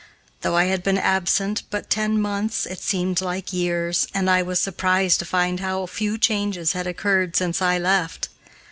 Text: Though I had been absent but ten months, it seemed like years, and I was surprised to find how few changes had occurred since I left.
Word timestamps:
Though 0.41 0.55
I 0.57 0.63
had 0.65 0.81
been 0.81 0.97
absent 0.97 1.61
but 1.69 1.91
ten 1.91 2.19
months, 2.19 2.65
it 2.65 2.79
seemed 2.81 3.21
like 3.21 3.53
years, 3.53 4.07
and 4.15 4.31
I 4.31 4.41
was 4.41 4.59
surprised 4.59 5.19
to 5.19 5.25
find 5.25 5.59
how 5.59 5.85
few 5.85 6.17
changes 6.17 6.73
had 6.73 6.87
occurred 6.87 7.35
since 7.35 7.61
I 7.61 7.77
left. 7.77 8.27